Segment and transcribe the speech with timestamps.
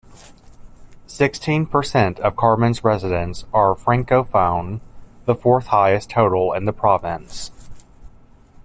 [1.05, 4.81] Sixteen per cent of Carman's residents are francophone,
[5.25, 7.51] the fourth-highest total in the province.